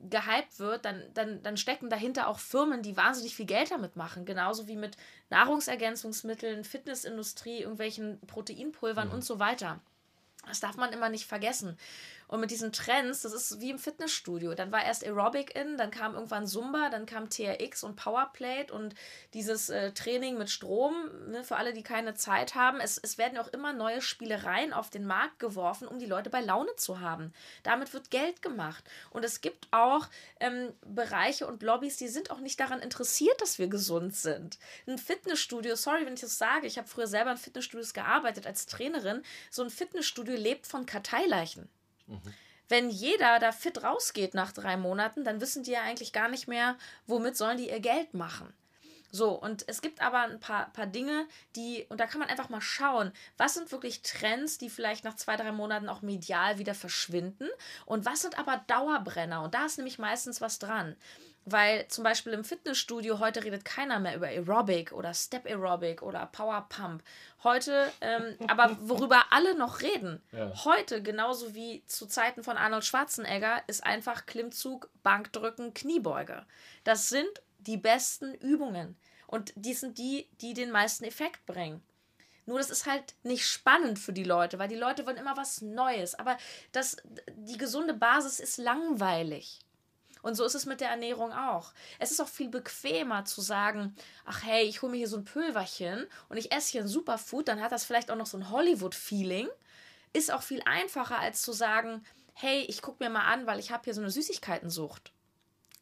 [0.02, 4.26] gehypt wird, dann, dann, dann stecken dahinter auch Firmen, die wahnsinnig viel Geld damit machen.
[4.26, 4.96] Genauso wie mit
[5.30, 9.16] Nahrungsergänzungsmitteln, Fitnessindustrie, irgendwelchen Proteinpulvern mhm.
[9.16, 9.80] und so weiter.
[10.48, 11.78] Das darf man immer nicht vergessen.
[12.30, 14.54] Und mit diesen Trends, das ist wie im Fitnessstudio.
[14.54, 18.94] Dann war erst Aerobic in, dann kam irgendwann Zumba, dann kam TRX und Powerplate und
[19.34, 20.94] dieses äh, Training mit Strom,
[21.28, 22.80] ne, für alle, die keine Zeit haben.
[22.82, 26.40] Es, es werden auch immer neue Spielereien auf den Markt geworfen, um die Leute bei
[26.40, 27.34] Laune zu haben.
[27.64, 28.84] Damit wird Geld gemacht.
[29.10, 30.08] Und es gibt auch
[30.40, 34.60] ähm, Bereiche und Lobbys, die sind auch nicht daran interessiert, dass wir gesund sind.
[34.86, 38.68] Ein Fitnessstudio, sorry, wenn ich das sage, ich habe früher selber in Fitnessstudios gearbeitet als
[38.68, 39.24] Trainerin.
[39.50, 41.68] So ein Fitnessstudio lebt von Karteileichen.
[42.68, 46.48] Wenn jeder da fit rausgeht nach drei Monaten, dann wissen die ja eigentlich gar nicht
[46.48, 48.54] mehr, womit sollen die ihr Geld machen.
[49.12, 52.50] So, und es gibt aber ein paar, paar Dinge, die, und da kann man einfach
[52.50, 56.76] mal schauen, was sind wirklich Trends, die vielleicht nach zwei, drei Monaten auch medial wieder
[56.76, 57.50] verschwinden
[57.86, 59.42] und was sind aber Dauerbrenner.
[59.42, 60.96] Und da ist nämlich meistens was dran.
[61.46, 66.28] Weil zum Beispiel im Fitnessstudio heute redet keiner mehr über Aerobic oder Step Aerobic oder
[66.28, 67.02] Power Pump.
[67.44, 70.52] Heute, ähm, aber worüber alle noch reden, ja.
[70.66, 76.46] heute genauso wie zu Zeiten von Arnold Schwarzenegger, ist einfach Klimmzug, Bankdrücken, Kniebeuge.
[76.84, 78.98] Das sind die besten Übungen.
[79.28, 81.84] Und die sind die, die den meisten Effekt bringen.
[82.46, 85.62] Nur das ist halt nicht spannend für die Leute, weil die Leute wollen immer was
[85.62, 86.16] Neues.
[86.16, 86.36] Aber
[86.72, 86.98] das,
[87.36, 89.60] die gesunde Basis ist langweilig.
[90.22, 91.74] Und so ist es mit der Ernährung auch.
[92.00, 93.96] Es ist auch viel bequemer zu sagen,
[94.26, 97.48] ach hey, ich hole mir hier so ein Pülverchen und ich esse hier ein Superfood,
[97.48, 99.48] dann hat das vielleicht auch noch so ein Hollywood-Feeling.
[100.12, 103.72] Ist auch viel einfacher, als zu sagen, hey, ich gucke mir mal an, weil ich
[103.72, 105.12] habe hier so eine Süßigkeitensucht.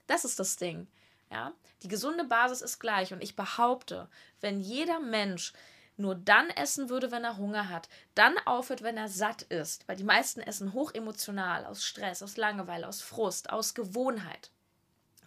[0.06, 0.88] Das ist das Ding.
[1.32, 1.54] Ja?
[1.84, 4.10] Die gesunde Basis ist gleich und ich behaupte,
[4.42, 5.54] wenn jeder Mensch
[5.98, 9.96] nur dann essen würde, wenn er Hunger hat, dann aufhört, wenn er satt ist, weil
[9.96, 14.52] die meisten essen hochemotional, aus Stress, aus Langeweile, aus Frust, aus Gewohnheit,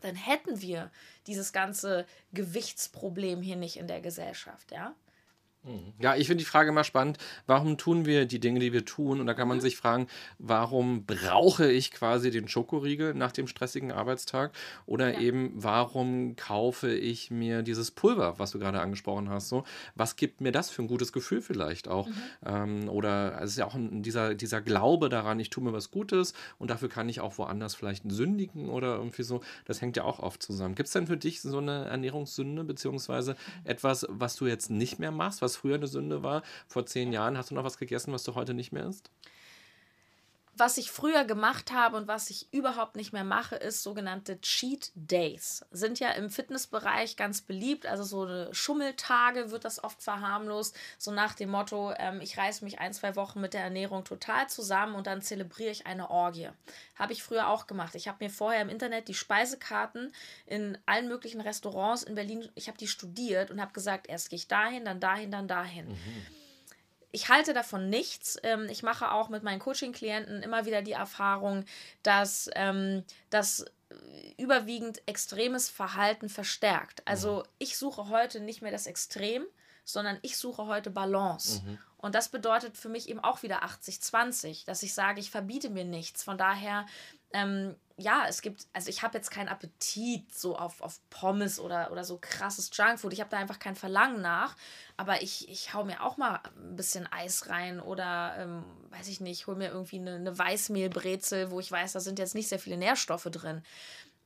[0.01, 0.91] dann hätten wir
[1.27, 4.95] dieses ganze Gewichtsproblem hier nicht in der Gesellschaft, ja?
[5.62, 5.92] Mhm.
[5.99, 9.20] Ja, ich finde die Frage immer spannend, warum tun wir die Dinge, die wir tun?
[9.20, 9.62] Und da kann man mhm.
[9.62, 10.07] sich fragen,
[10.38, 14.53] warum brauche ich quasi den Schokoriegel nach dem stressigen Arbeitstag?
[14.87, 15.20] Oder ja.
[15.20, 19.49] eben, warum kaufe ich mir dieses Pulver, was du gerade angesprochen hast?
[19.49, 22.09] So, was gibt mir das für ein gutes Gefühl vielleicht auch?
[22.09, 22.14] Mhm.
[22.46, 25.90] Ähm, oder es ist ja auch ein, dieser, dieser Glaube daran, ich tue mir was
[25.90, 29.42] Gutes und dafür kann ich auch woanders vielleicht sündigen oder irgendwie so.
[29.66, 30.75] Das hängt ja auch oft zusammen.
[30.75, 33.70] Gibt es denn für dich so eine Ernährungssünde, beziehungsweise mhm.
[33.70, 37.13] etwas, was du jetzt nicht mehr machst, was was früher eine Sünde war, vor zehn
[37.13, 39.11] Jahren, hast du noch was gegessen, was du heute nicht mehr isst?
[40.61, 44.92] Was ich früher gemacht habe und was ich überhaupt nicht mehr mache, ist sogenannte Cheat
[44.94, 45.64] Days.
[45.70, 47.87] Sind ja im Fitnessbereich ganz beliebt.
[47.87, 50.79] Also so eine Schummeltage wird das oft verharmlost.
[50.99, 54.49] So nach dem Motto, ähm, ich reiße mich ein, zwei Wochen mit der Ernährung total
[54.51, 56.51] zusammen und dann zelebriere ich eine Orgie.
[56.94, 57.94] Habe ich früher auch gemacht.
[57.94, 60.12] Ich habe mir vorher im Internet die Speisekarten
[60.44, 64.37] in allen möglichen Restaurants in Berlin, ich habe die studiert und habe gesagt, erst gehe
[64.37, 65.88] ich dahin, dann dahin, dann dahin.
[65.88, 66.39] Mhm
[67.12, 68.37] ich halte davon nichts.
[68.42, 71.64] Ähm, ich mache auch mit meinen Coaching-Klienten immer wieder die Erfahrung,
[72.03, 73.64] dass ähm, das
[74.37, 77.03] überwiegend extremes Verhalten verstärkt.
[77.07, 77.42] Also mhm.
[77.59, 79.44] ich suche heute nicht mehr das Extrem,
[79.85, 81.62] sondern ich suche heute Balance.
[81.62, 81.79] Mhm.
[81.99, 85.85] Und das bedeutet für mich eben auch wieder 80-20, dass ich sage, ich verbiete mir
[85.85, 86.23] nichts.
[86.23, 86.87] Von daher
[87.33, 91.93] ähm, ja, es gibt, also ich habe jetzt keinen Appetit so auf, auf Pommes oder,
[91.93, 93.12] oder so krasses Junkfood.
[93.12, 94.57] Ich habe da einfach kein Verlangen nach.
[94.97, 99.21] Aber ich, ich hau mir auch mal ein bisschen Eis rein oder, ähm, weiß ich
[99.21, 102.59] nicht, hole mir irgendwie eine, eine Weißmehlbrezel, wo ich weiß, da sind jetzt nicht sehr
[102.59, 103.62] viele Nährstoffe drin.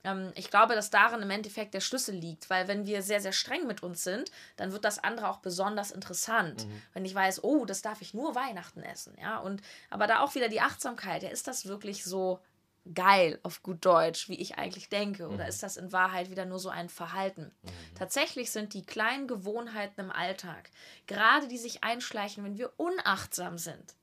[0.05, 3.33] Ähm, ich glaube, dass darin im Endeffekt der Schlüssel liegt, weil wenn wir sehr, sehr
[3.33, 6.65] streng mit uns sind, dann wird das andere auch besonders interessant.
[6.65, 6.81] Mhm.
[6.93, 9.39] Wenn ich weiß, oh, das darf ich nur Weihnachten essen, ja.
[9.39, 12.39] Und aber da auch wieder die Achtsamkeit, ja, ist das wirklich so
[12.93, 15.27] geil auf gut Deutsch, wie ich eigentlich denke?
[15.27, 15.49] Oder mhm.
[15.49, 17.51] ist das in Wahrheit wieder nur so ein Verhalten?
[17.63, 17.69] Mhm.
[17.95, 20.69] Tatsächlich sind die kleinen Gewohnheiten im Alltag,
[21.07, 23.95] gerade die sich einschleichen, wenn wir unachtsam sind,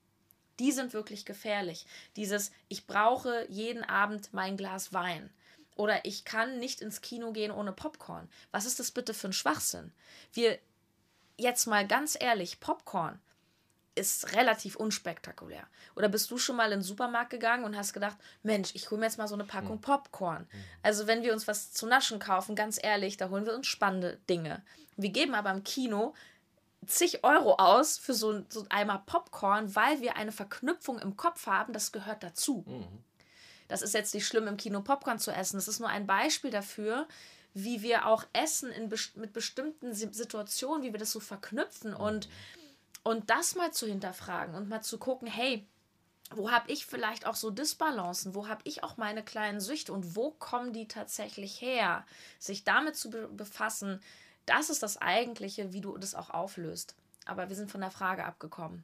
[0.59, 1.85] die sind wirklich gefährlich.
[2.15, 5.29] Dieses, ich brauche jeden Abend mein Glas Wein.
[5.75, 8.29] Oder ich kann nicht ins Kino gehen ohne Popcorn.
[8.51, 9.91] Was ist das bitte für ein Schwachsinn?
[10.31, 10.59] Wir,
[11.37, 13.19] jetzt mal ganz ehrlich, Popcorn
[13.95, 15.67] ist relativ unspektakulär.
[15.95, 18.99] Oder bist du schon mal in den Supermarkt gegangen und hast gedacht, Mensch, ich hole
[18.99, 19.81] mir jetzt mal so eine Packung hm.
[19.81, 20.47] Popcorn.
[20.49, 20.63] Hm.
[20.81, 24.19] Also wenn wir uns was zu naschen kaufen, ganz ehrlich, da holen wir uns spannende
[24.29, 24.63] Dinge.
[24.97, 26.13] Wir geben aber im Kino
[26.87, 31.73] zig Euro aus für so, so einmal Popcorn, weil wir eine Verknüpfung im Kopf haben,
[31.73, 32.63] das gehört dazu.
[32.67, 33.03] Mhm.
[33.67, 35.57] Das ist jetzt nicht schlimm, im Kino Popcorn zu essen.
[35.57, 37.07] Das ist nur ein Beispiel dafür,
[37.53, 41.97] wie wir auch Essen in, mit bestimmten Situationen, wie wir das so verknüpfen mhm.
[43.03, 45.67] Und das mal zu hinterfragen und mal zu gucken, hey,
[46.31, 48.33] wo habe ich vielleicht auch so Disbalancen?
[48.33, 52.05] Wo habe ich auch meine kleinen Süchte und wo kommen die tatsächlich her?
[52.39, 54.01] Sich damit zu be befassen,
[54.45, 56.95] das ist das Eigentliche, wie du das auch auflöst.
[57.25, 58.83] Aber wir sind von der Frage abgekommen.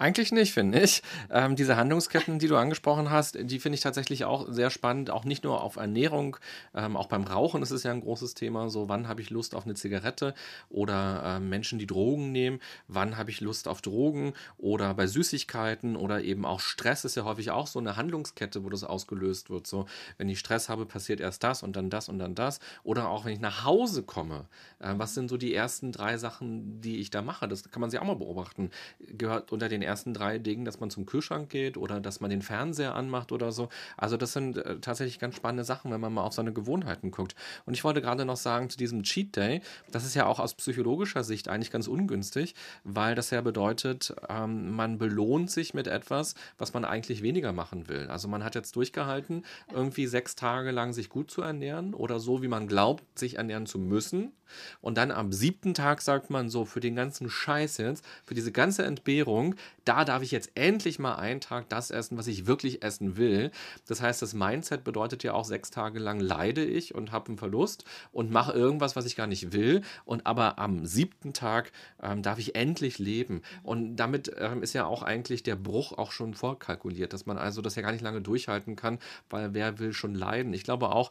[0.00, 1.02] Eigentlich nicht, finde ich.
[1.28, 5.10] Ähm, diese Handlungsketten, die du angesprochen hast, die finde ich tatsächlich auch sehr spannend.
[5.10, 6.36] Auch nicht nur auf Ernährung,
[6.72, 8.68] ähm, auch beim Rauchen ist es ja ein großes Thema.
[8.70, 10.34] So, wann habe ich Lust auf eine Zigarette?
[10.70, 14.34] Oder äh, Menschen, die Drogen nehmen, wann habe ich Lust auf Drogen?
[14.56, 18.70] Oder bei Süßigkeiten oder eben auch Stress ist ja häufig auch so eine Handlungskette, wo
[18.70, 19.66] das ausgelöst wird.
[19.66, 22.60] So, wenn ich Stress habe, passiert erst das und dann das und dann das.
[22.84, 24.46] Oder auch wenn ich nach Hause komme,
[24.78, 27.48] äh, was sind so die ersten drei Sachen, die ich da mache?
[27.48, 28.70] Das kann man sich auch mal beobachten.
[29.00, 32.42] Gehört unter den ersten drei Dingen, dass man zum Kühlschrank geht oder dass man den
[32.42, 33.68] Fernseher anmacht oder so.
[33.96, 37.34] Also das sind äh, tatsächlich ganz spannende Sachen, wenn man mal auf seine Gewohnheiten guckt.
[37.66, 40.54] Und ich wollte gerade noch sagen zu diesem Cheat Day, das ist ja auch aus
[40.54, 46.34] psychologischer Sicht eigentlich ganz ungünstig, weil das ja bedeutet, ähm, man belohnt sich mit etwas,
[46.58, 48.08] was man eigentlich weniger machen will.
[48.08, 52.42] Also man hat jetzt durchgehalten, irgendwie sechs Tage lang sich gut zu ernähren oder so,
[52.42, 54.32] wie man glaubt, sich ernähren zu müssen.
[54.80, 58.52] Und dann am siebten Tag sagt man so, für den ganzen Scheiß jetzt, für diese
[58.52, 59.54] ganze Entbehrung,
[59.88, 63.50] da darf ich jetzt endlich mal einen Tag das essen, was ich wirklich essen will.
[63.86, 67.38] Das heißt, das Mindset bedeutet ja auch, sechs Tage lang leide ich und habe einen
[67.38, 69.80] Verlust und mache irgendwas, was ich gar nicht will.
[70.04, 71.72] Und aber am siebten Tag
[72.02, 73.40] ähm, darf ich endlich leben.
[73.62, 77.62] Und damit ähm, ist ja auch eigentlich der Bruch auch schon vorkalkuliert, dass man also
[77.62, 78.98] das ja gar nicht lange durchhalten kann,
[79.30, 80.52] weil wer will schon leiden.
[80.52, 81.10] Ich glaube auch,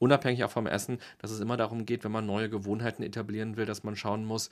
[0.00, 3.66] unabhängig auch vom Essen, dass es immer darum geht, wenn man neue Gewohnheiten etablieren will,
[3.66, 4.50] dass man schauen muss,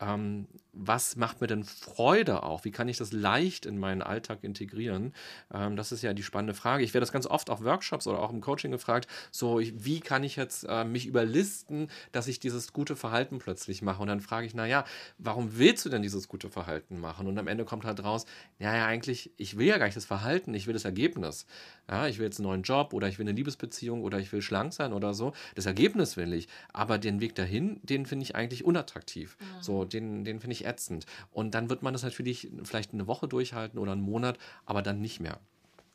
[0.00, 0.46] ähm,
[0.78, 2.64] was macht mir denn Freude auch?
[2.64, 5.14] Wie kann ich das leicht in meinen Alltag integrieren?
[5.52, 6.84] Ähm, das ist ja die spannende Frage.
[6.84, 10.22] Ich werde das ganz oft auf Workshops oder auch im Coaching gefragt, so wie kann
[10.22, 14.02] ich jetzt äh, mich überlisten, dass ich dieses gute Verhalten plötzlich mache?
[14.02, 14.84] Und dann frage ich, naja,
[15.18, 17.26] warum willst du denn dieses gute Verhalten machen?
[17.26, 18.26] Und am Ende kommt halt raus,
[18.58, 21.46] naja, eigentlich, ich will ja gar nicht das Verhalten, ich will das Ergebnis.
[21.88, 24.42] Ja, ich will jetzt einen neuen Job oder ich will eine Liebesbeziehung oder ich will
[24.42, 25.32] schlank sein oder so.
[25.54, 26.48] Das Ergebnis will ich.
[26.72, 29.36] Aber den Weg dahin, den finde ich eigentlich unattraktiv.
[29.38, 29.62] Mhm.
[29.62, 31.06] So, den, den finde ich ätzend.
[31.30, 35.00] Und dann wird man das natürlich vielleicht eine Woche durchhalten oder einen Monat, aber dann
[35.00, 35.40] nicht mehr.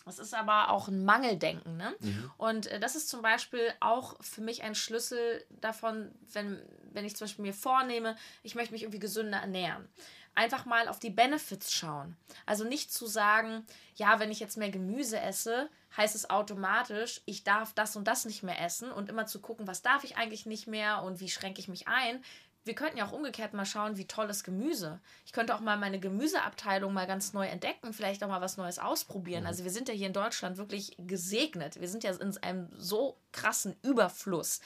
[0.05, 1.77] Das ist aber auch ein Mangeldenken.
[1.77, 1.95] Ne?
[1.99, 2.31] Mhm.
[2.37, 7.15] Und äh, das ist zum Beispiel auch für mich ein Schlüssel davon, wenn, wenn ich
[7.15, 9.87] zum Beispiel mir vornehme, ich möchte mich irgendwie gesünder ernähren.
[10.33, 12.15] Einfach mal auf die Benefits schauen.
[12.45, 17.43] Also nicht zu sagen, ja, wenn ich jetzt mehr Gemüse esse, heißt es automatisch, ich
[17.43, 20.45] darf das und das nicht mehr essen und immer zu gucken, was darf ich eigentlich
[20.45, 22.23] nicht mehr und wie schränke ich mich ein,
[22.63, 24.99] wir könnten ja auch umgekehrt mal schauen, wie tolles Gemüse.
[25.25, 28.77] Ich könnte auch mal meine Gemüseabteilung mal ganz neu entdecken, vielleicht auch mal was Neues
[28.77, 29.41] ausprobieren.
[29.41, 29.47] Mhm.
[29.47, 31.79] Also wir sind ja hier in Deutschland wirklich gesegnet.
[31.79, 34.61] Wir sind ja in einem so krassen Überfluss.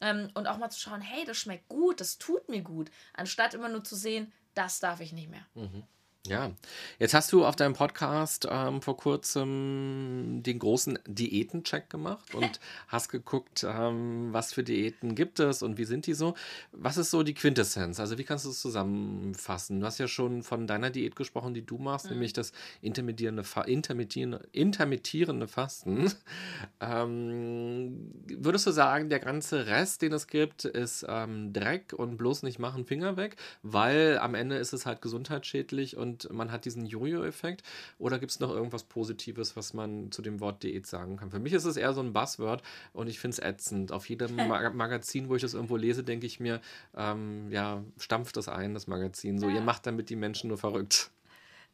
[0.00, 3.54] Ähm, und auch mal zu schauen, hey, das schmeckt gut, das tut mir gut, anstatt
[3.54, 5.46] immer nur zu sehen, das darf ich nicht mehr.
[5.54, 5.84] Mhm.
[6.28, 6.50] Ja,
[6.98, 13.10] jetzt hast du auf deinem Podcast ähm, vor kurzem den großen Diätencheck gemacht und hast
[13.10, 16.34] geguckt, ähm, was für Diäten gibt es und wie sind die so.
[16.72, 18.00] Was ist so die Quintessenz?
[18.00, 19.80] Also wie kannst du es zusammenfassen?
[19.80, 22.12] Du hast ja schon von deiner Diät gesprochen, die du machst, mhm.
[22.12, 26.12] nämlich das intermittierende, Fa intermittierende, intermittierende Fasten.
[26.80, 32.42] ähm, würdest du sagen, der ganze Rest, den es gibt, ist ähm, Dreck und bloß
[32.42, 36.64] nicht machen, Finger weg, weil am Ende ist es halt gesundheitsschädlich und und man hat
[36.64, 37.62] diesen Jojo-Effekt?
[37.98, 41.30] Oder gibt es noch irgendwas Positives, was man zu dem Wort Diät sagen kann?
[41.30, 43.92] Für mich ist es eher so ein Buzzword und ich finde es ätzend.
[43.92, 46.60] Auf jedem Mag Magazin, wo ich das irgendwo lese, denke ich mir,
[46.96, 49.38] ähm, ja, stampft das ein, das Magazin.
[49.38, 49.56] So, ja.
[49.56, 51.10] ihr macht damit die Menschen nur verrückt.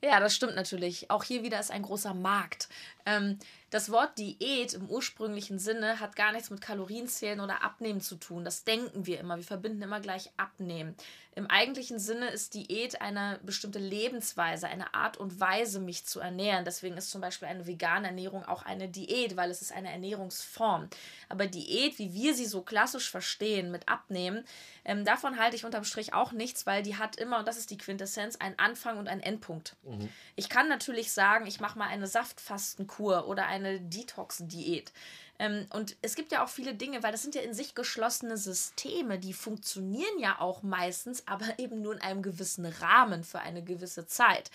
[0.05, 1.11] Ja, das stimmt natürlich.
[1.13, 2.69] Auch hier wieder ist ein großer Markt.
[3.07, 3.39] Ähm,
[3.71, 8.45] das Wort Diät im ursprünglichen Sinne hat gar nichts mit Kalorienzählen oder Abnehmen zu tun.
[8.45, 9.37] Das denken wir immer.
[9.37, 10.95] Wir verbinden immer gleich Abnehmen.
[11.35, 16.67] Im eigentlichen Sinne ist Diät eine bestimmte Lebensweise, eine Art und Weise, mich zu ernähren.
[16.67, 20.91] Deswegen ist zum Beispiel eine vegane Ernährung auch eine Diät, weil es ist eine Ernährungsform.
[21.31, 24.45] Aber Diät, wie wir sie so klassisch verstehen mit Abnehmen,
[24.85, 27.71] ähm, davon halte ich unterm Strich auch nichts, weil die hat immer, und das ist
[27.71, 29.77] die Quintessenz, einen Anfang und einen Endpunkt.
[29.85, 30.11] Mhm.
[30.37, 34.93] Ich kann natürlich sagen, ich mache mal eine Saftfasten Kur oder eine Detox-Diät.
[35.39, 38.37] Ähm, und es gibt ja auch viele Dinge, weil das sind ja in sich geschlossene
[38.37, 43.63] Systeme, die funktionieren ja auch meistens, aber eben nur in einem gewissen Rahmen für eine
[43.63, 44.51] gewisse Zeit.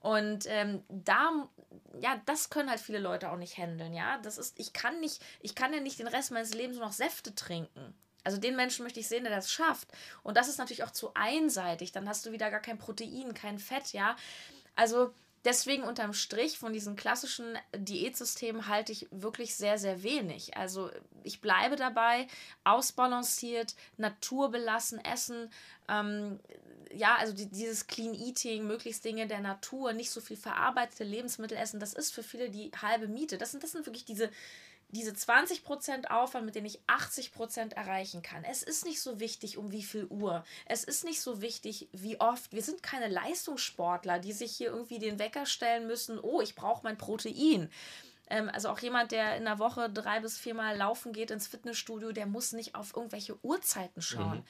[0.00, 1.48] Und ähm, da,
[2.00, 4.18] ja, das können halt viele Leute auch nicht handeln, ja.
[4.22, 6.92] Das ist, ich kann nicht, ich kann ja nicht den Rest meines Lebens nur noch
[6.92, 7.94] Säfte trinken.
[8.22, 9.88] Also den Menschen möchte ich sehen, der das schafft.
[10.22, 11.92] Und das ist natürlich auch zu einseitig.
[11.92, 14.16] Dann hast du wieder gar kein Protein, kein Fett, ja.
[14.76, 15.12] Also
[15.46, 20.56] deswegen unterm Strich von diesen klassischen Diätsystemen halte ich wirklich sehr, sehr wenig.
[20.56, 20.90] Also
[21.22, 22.26] ich bleibe dabei,
[22.64, 25.48] ausbalanciert, naturbelassen essen.
[25.88, 26.40] Ähm,
[26.92, 31.56] ja, also die, dieses Clean Eating, möglichst Dinge der Natur, nicht so viel verarbeitete Lebensmittel
[31.56, 33.38] essen, das ist für viele die halbe Miete.
[33.38, 34.30] Das sind, das sind wirklich diese
[34.88, 38.44] diese 20% Aufwand, mit denen ich 80% erreichen kann.
[38.44, 40.44] Es ist nicht so wichtig, um wie viel Uhr.
[40.66, 42.52] Es ist nicht so wichtig, wie oft.
[42.52, 46.84] Wir sind keine Leistungssportler, die sich hier irgendwie den Wecker stellen müssen, oh, ich brauche
[46.84, 47.70] mein Protein.
[48.28, 52.12] Ähm, also auch jemand, der in der Woche drei bis viermal laufen geht ins Fitnessstudio,
[52.12, 54.38] der muss nicht auf irgendwelche Uhrzeiten schauen.
[54.38, 54.44] Mhm.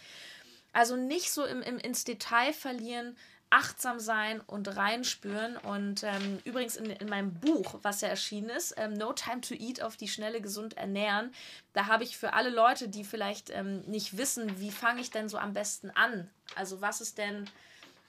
[0.73, 3.17] Also nicht so im, im, ins Detail verlieren,
[3.51, 5.57] achtsam sein und reinspüren.
[5.57, 9.55] Und ähm, übrigens in, in meinem Buch, was ja erschienen ist, ähm, No Time to
[9.55, 11.33] Eat auf die Schnelle gesund ernähren,
[11.73, 15.29] da habe ich für alle Leute, die vielleicht ähm, nicht wissen, wie fange ich denn
[15.29, 16.29] so am besten an?
[16.55, 17.49] Also was ist denn,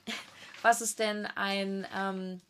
[0.61, 2.41] was ist denn ein, ähm,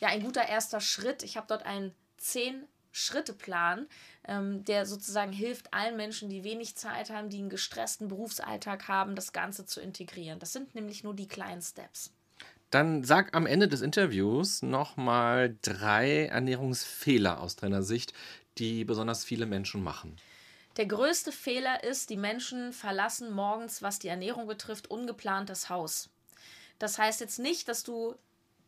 [0.00, 1.22] ja, ein guter erster Schritt?
[1.22, 3.86] Ich habe dort einen zehn Schritteplan,
[4.26, 9.14] ähm, der sozusagen hilft allen Menschen, die wenig Zeit haben, die einen gestressten Berufsalltag haben,
[9.14, 10.38] das Ganze zu integrieren.
[10.38, 12.12] Das sind nämlich nur die kleinen Steps.
[12.70, 18.12] Dann sag am Ende des Interviews nochmal drei Ernährungsfehler aus deiner Sicht,
[18.58, 20.16] die besonders viele Menschen machen.
[20.76, 26.10] Der größte Fehler ist, die Menschen verlassen morgens, was die Ernährung betrifft, ungeplant das Haus.
[26.78, 28.14] Das heißt jetzt nicht, dass du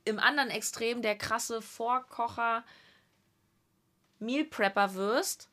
[0.04, 2.64] im anderen Extrem der krasse Vorkocher
[4.18, 5.49] Meal Prepper wirst,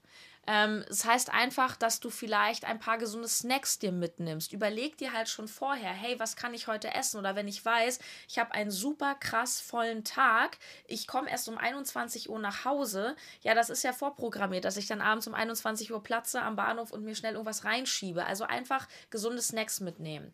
[0.47, 4.53] ähm, das heißt einfach, dass du vielleicht ein paar gesunde Snacks dir mitnimmst.
[4.53, 7.17] Überleg dir halt schon vorher, hey, was kann ich heute essen?
[7.17, 10.57] Oder wenn ich weiß, ich habe einen super krass vollen Tag,
[10.87, 14.87] ich komme erst um 21 Uhr nach Hause, ja, das ist ja vorprogrammiert, dass ich
[14.87, 18.25] dann abends um 21 Uhr platze am Bahnhof und mir schnell irgendwas reinschiebe.
[18.25, 20.33] Also einfach gesunde Snacks mitnehmen.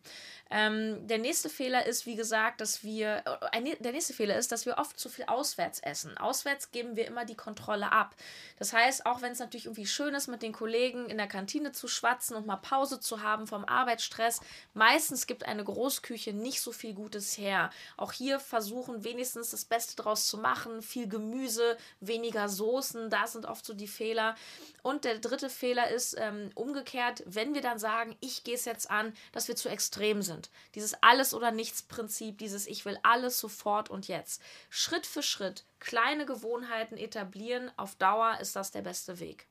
[0.50, 4.66] Ähm, der nächste Fehler ist, wie gesagt, dass wir, äh, der nächste Fehler ist, dass
[4.66, 6.16] wir oft zu viel auswärts essen.
[6.18, 8.14] Auswärts geben wir immer die Kontrolle ab.
[8.58, 11.26] Das heißt, auch wenn es natürlich irgendwie schön schön ist, mit den Kollegen in der
[11.26, 14.40] Kantine zu schwatzen und mal Pause zu haben vom Arbeitsstress.
[14.74, 17.70] Meistens gibt eine Großküche nicht so viel Gutes her.
[17.96, 20.82] Auch hier versuchen wenigstens das Beste draus zu machen.
[20.82, 24.34] Viel Gemüse, weniger Soßen, da sind oft so die Fehler.
[24.82, 28.90] Und der dritte Fehler ist ähm, umgekehrt, wenn wir dann sagen, ich gehe es jetzt
[28.90, 30.50] an, dass wir zu extrem sind.
[30.74, 34.42] Dieses Alles- oder Nichts-Prinzip, dieses Ich will alles sofort und jetzt.
[34.68, 39.46] Schritt für Schritt kleine Gewohnheiten etablieren, auf Dauer ist das der beste Weg.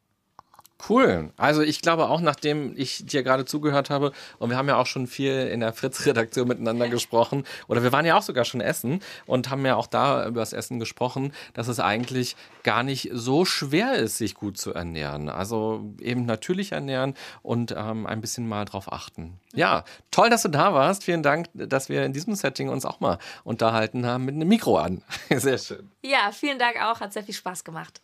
[0.89, 1.31] Cool.
[1.38, 4.86] Also ich glaube auch, nachdem ich dir gerade zugehört habe, und wir haben ja auch
[4.86, 9.01] schon viel in der Fritz-Redaktion miteinander gesprochen, oder wir waren ja auch sogar schon essen
[9.25, 13.45] und haben ja auch da über das Essen gesprochen, dass es eigentlich gar nicht so
[13.45, 15.29] schwer ist, sich gut zu ernähren.
[15.29, 19.39] Also eben natürlich ernähren und ähm, ein bisschen mal drauf achten.
[19.53, 21.03] Ja, toll, dass du da warst.
[21.03, 24.77] Vielen Dank, dass wir in diesem Setting uns auch mal unterhalten haben mit einem Mikro
[24.77, 25.01] an.
[25.29, 25.89] Sehr schön.
[26.01, 26.99] Ja, vielen Dank auch.
[26.99, 28.01] Hat sehr viel Spaß gemacht.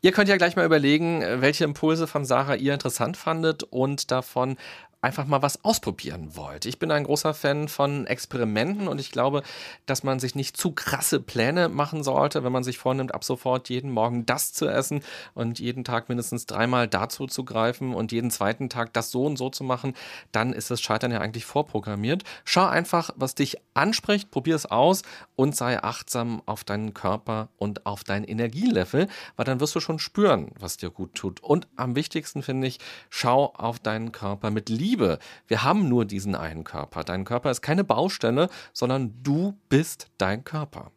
[0.00, 4.56] Ihr könnt ja gleich mal überlegen, welche Impulse von Sarah ihr interessant fandet und davon
[5.02, 6.64] einfach mal was ausprobieren wollt.
[6.64, 9.42] Ich bin ein großer Fan von Experimenten und ich glaube,
[9.84, 13.68] dass man sich nicht zu krasse Pläne machen sollte, wenn man sich vornimmt, ab sofort
[13.68, 15.02] jeden Morgen das zu essen
[15.34, 19.36] und jeden Tag mindestens dreimal dazu zu greifen und jeden zweiten Tag das so und
[19.36, 19.94] so zu machen,
[20.30, 22.22] dann ist das Scheitern ja eigentlich vorprogrammiert.
[22.44, 25.02] Schau einfach, was dich anspricht, probier es aus
[25.34, 29.98] und sei achtsam auf deinen Körper und auf dein Energielevel, weil dann wirst du schon
[29.98, 31.40] spüren, was dir gut tut.
[31.40, 32.78] Und am wichtigsten finde ich,
[33.10, 35.18] schau auf deinen Körper mit Liebe Liebe.
[35.46, 37.02] Wir haben nur diesen einen Körper.
[37.02, 40.92] Dein Körper ist keine Baustelle, sondern du bist dein Körper.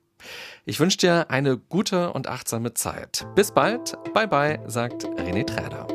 [0.65, 3.25] Ich wünsche dir eine gute und achtsame Zeit.
[3.35, 3.97] Bis bald.
[4.13, 5.94] Bye bye, sagt René Träder.